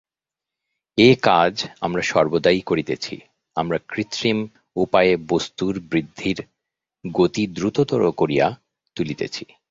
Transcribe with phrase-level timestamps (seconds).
[0.97, 1.65] এ-কাজ
[1.81, 3.19] আমরা সর্বদাই করিতেছি,
[3.55, 4.47] আমরা কৃত্রিম
[4.75, 6.41] উপায়ে বস্তুর বৃদ্ধির
[7.13, 8.55] গতি দ্রুততর করিয়া
[8.95, 9.45] তুলিতেছি।